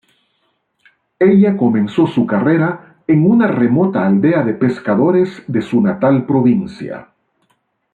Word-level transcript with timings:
Ella 1.19 1.55
comenzó 1.55 2.07
su 2.07 2.25
carrera 2.25 2.95
en 3.05 3.29
una 3.29 3.45
remota 3.45 4.03
aldea 4.07 4.41
de 4.41 4.55
pescadores 4.55 5.43
de 5.45 5.61
su 5.61 5.79
natal 5.79 6.25
provincia. 6.25 7.11